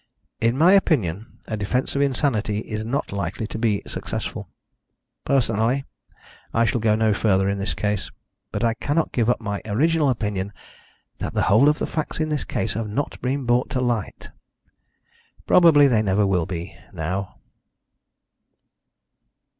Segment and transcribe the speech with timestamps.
[0.39, 4.49] In my opinion, a defence of insanity is not likely to be successful.
[5.25, 5.85] Personally,
[6.55, 8.09] I shall go no further in the case,
[8.51, 10.53] but I cannot give up my original opinion
[11.19, 14.31] that the whole of the facts in this case have not been brought to light.
[15.45, 17.35] Probably they never will be now."